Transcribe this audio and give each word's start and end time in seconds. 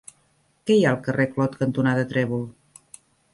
Què 0.69 0.77
hi 0.77 0.85
ha 0.85 0.87
al 0.93 0.97
carrer 1.07 1.27
Clot 1.35 1.59
cantonada 1.59 2.07
Trèvol? 2.15 2.49